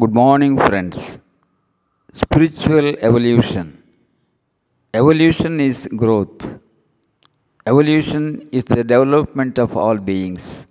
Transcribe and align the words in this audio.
Good 0.00 0.14
morning, 0.14 0.52
friends. 0.56 1.18
Spiritual 2.14 2.86
evolution. 3.08 3.82
Evolution 4.94 5.60
is 5.60 5.88
growth. 6.02 6.44
Evolution 7.66 8.48
is 8.50 8.64
the 8.64 8.84
development 8.92 9.58
of 9.58 9.76
all 9.76 9.98
beings. 9.98 10.66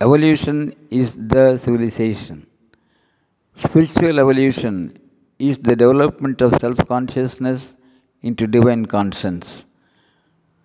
Evolution 0.00 0.74
is 0.90 1.16
the 1.34 1.58
civilization. 1.58 2.46
Spiritual 3.56 4.20
evolution 4.20 4.96
is 5.38 5.58
the 5.58 5.76
development 5.76 6.40
of 6.40 6.58
self 6.60 6.86
consciousness 6.94 7.76
into 8.22 8.46
divine 8.46 8.86
conscience. 8.86 9.66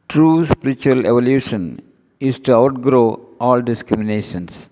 True 0.07 0.45
spiritual 0.45 1.05
evolution 1.13 1.81
is 2.21 2.39
to 2.41 2.53
outgrow 2.53 3.07
all 3.39 3.61
discriminations. 3.73 4.68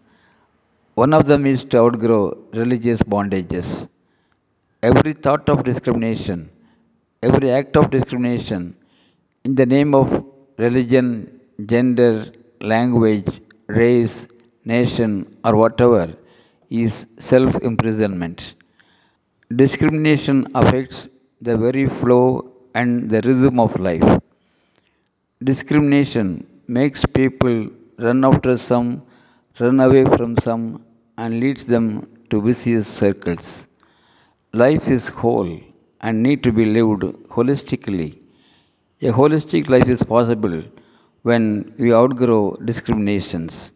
One 1.04 1.14
of 1.18 1.24
them 1.30 1.46
is 1.46 1.64
to 1.72 1.78
outgrow 1.78 2.22
religious 2.60 3.02
bondages. 3.04 3.88
Every 4.82 5.14
thought 5.14 5.48
of 5.54 5.64
discrimination, 5.64 6.50
every 7.22 7.52
act 7.52 7.78
of 7.78 7.92
discrimination 7.92 8.76
in 9.46 9.54
the 9.54 9.68
name 9.68 9.94
of 9.94 10.08
religion, 10.58 11.08
gender, 11.74 12.32
language, 12.60 13.30
race, 13.68 14.28
nation, 14.66 15.12
or 15.46 15.56
whatever 15.56 16.16
is 16.70 17.06
self 17.18 17.56
imprisonment. 17.62 18.56
Discrimination 19.64 20.48
affects 20.56 21.10
the 21.40 21.56
very 21.58 21.88
flow 21.88 22.52
and 22.74 23.08
the 23.12 23.22
rhythm 23.22 23.60
of 23.60 23.80
life. 23.80 24.10
Discrimination 25.44 26.48
makes 26.68 27.06
people 27.06 27.70
run 28.00 28.26
after 28.26 28.58
some, 28.58 29.04
run 29.60 29.80
away 29.80 30.04
from 30.16 30.38
some, 30.38 30.64
and 31.18 31.40
leads 31.40 31.64
them 31.66 31.86
to 32.30 32.42
vicious 32.42 32.88
circles. 32.88 33.46
Life 34.54 34.88
is 34.88 35.08
whole 35.08 35.60
and 36.02 36.22
need 36.22 36.44
to 36.44 36.52
be 36.52 36.66
lived 36.66 37.04
holistically. 37.36 38.10
A 39.02 39.12
holistic 39.20 39.70
life 39.70 39.90
is 39.96 40.04
possible 40.04 40.64
when 41.24 41.74
we 41.80 41.92
outgrow 41.92 42.56
discriminations. 42.70 43.72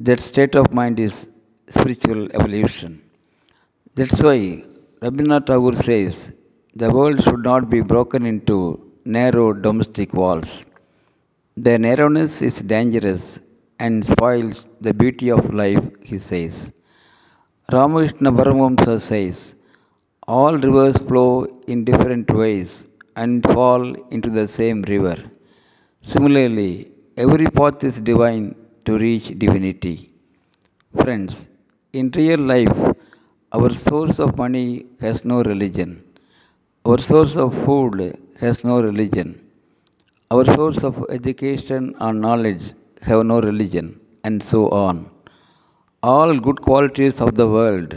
That 0.00 0.20
state 0.20 0.56
of 0.56 0.72
mind 0.72 0.98
is 0.98 1.28
spiritual 1.68 2.22
evolution. 2.32 3.02
That's 3.94 4.20
why 4.22 4.64
Rabindranath 5.00 5.46
Tagore 5.46 5.74
says 5.74 6.34
the 6.74 6.90
world 6.90 7.22
should 7.22 7.44
not 7.44 7.70
be 7.70 7.80
broken 7.80 8.26
into 8.26 8.58
narrow 9.04 9.52
domestic 9.52 10.12
walls. 10.12 10.66
The 11.56 11.78
narrowness 11.78 12.42
is 12.42 12.60
dangerous 12.62 13.38
and 13.78 14.04
spoils 14.06 14.68
the 14.80 14.94
beauty 14.94 15.28
of 15.30 15.52
life, 15.62 15.84
he 16.02 16.18
says. 16.18 16.72
Ramakrishna 17.72 18.30
Paramahamsa 18.32 19.00
says, 19.00 19.56
All 20.26 20.56
rivers 20.56 20.96
flow 20.98 21.46
in 21.66 21.84
different 21.84 22.30
ways 22.30 22.86
and 23.16 23.42
fall 23.44 23.94
into 24.10 24.30
the 24.30 24.46
same 24.46 24.82
river. 24.82 25.16
Similarly, 26.02 26.92
every 27.16 27.46
path 27.46 27.82
is 27.84 28.00
divine 28.00 28.54
to 28.84 28.98
reach 28.98 29.26
divinity. 29.38 30.10
Friends, 31.02 31.48
in 31.92 32.10
real 32.10 32.40
life, 32.40 32.76
our 33.52 33.70
source 33.72 34.18
of 34.18 34.36
money 34.36 34.86
has 35.00 35.24
no 35.24 35.42
religion. 35.42 36.04
Our 36.84 36.98
source 36.98 37.36
of 37.36 37.54
food 37.64 38.18
has 38.40 38.64
no 38.64 38.82
religion. 38.82 39.28
Our 40.30 40.44
source 40.44 40.82
of 40.84 41.06
education 41.08 41.94
or 42.00 42.12
knowledge 42.12 42.74
have 43.08 43.22
no 43.32 43.38
religion, 43.48 43.86
and 44.26 44.42
so 44.50 44.60
on. 44.86 44.96
All 46.12 46.32
good 46.46 46.60
qualities 46.68 47.20
of 47.24 47.30
the 47.40 47.48
world, 47.56 47.90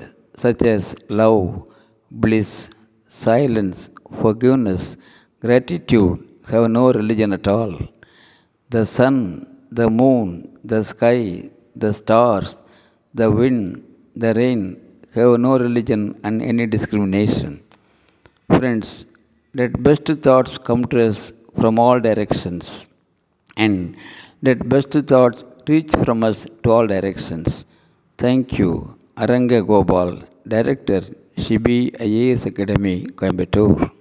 such 0.43 0.61
as 0.73 0.95
love, 1.21 1.45
bliss, 2.23 2.51
silence, 3.25 3.79
forgiveness, 4.21 4.83
gratitude, 5.45 6.17
have 6.51 6.65
no 6.77 6.85
religion 6.99 7.31
at 7.39 7.47
all. 7.55 7.73
The 8.75 8.85
sun, 8.85 9.17
the 9.79 9.89
moon, 10.01 10.29
the 10.71 10.81
sky, 10.91 11.51
the 11.83 11.91
stars, 12.01 12.49
the 13.13 13.29
wind, 13.39 13.65
the 14.23 14.33
rain 14.41 14.61
have 15.15 15.33
no 15.47 15.53
religion 15.67 16.01
and 16.23 16.41
any 16.51 16.65
discrimination. 16.75 17.53
Friends, 18.57 19.05
let 19.59 19.81
best 19.87 20.07
thoughts 20.25 20.57
come 20.67 20.83
to 20.91 20.97
us 21.07 21.19
from 21.59 21.79
all 21.83 21.99
directions 21.99 22.89
and 23.65 23.95
let 24.41 24.67
best 24.69 24.91
thoughts 24.91 25.43
reach 25.67 25.91
from 26.03 26.23
us 26.23 26.45
to 26.63 26.71
all 26.71 26.85
directions. 26.85 27.65
Thank 28.17 28.59
you. 28.59 28.95
Aranga 29.17 29.65
Gopal, 29.65 30.21
Director, 30.47 31.01
Shibi 31.35 31.91
IAS 31.97 32.45
Academy, 32.45 33.07
Coimbatore. 33.07 33.96